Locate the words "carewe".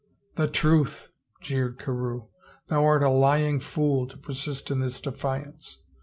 1.77-2.25